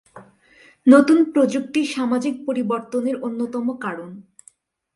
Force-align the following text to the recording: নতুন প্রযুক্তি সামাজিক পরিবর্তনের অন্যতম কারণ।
নতুন 0.87 1.17
প্রযুক্তি 1.33 1.81
সামাজিক 1.85 2.35
পরিবর্তনের 2.47 3.15
অন্যতম 3.21 3.65
কারণ। 3.77 4.09